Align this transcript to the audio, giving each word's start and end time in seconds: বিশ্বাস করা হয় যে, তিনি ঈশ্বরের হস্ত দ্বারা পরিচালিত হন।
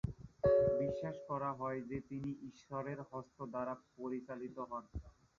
বিশ্বাস 0.71 1.15
করা 1.27 1.49
হয় 1.53 1.79
যে, 1.81 1.97
তিনি 2.09 2.31
ঈশ্বরের 2.49 2.99
হস্ত 3.11 3.37
দ্বারা 3.45 3.73
পরিচালিত 3.95 4.57
হন। 4.69 4.83